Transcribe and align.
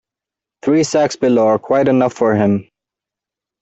Three 0.63 0.83
sacks 0.83 1.15
below 1.15 1.45
are 1.45 1.59
quite 1.59 1.87
enough 1.87 2.13
for 2.13 2.33
him. 2.33 2.67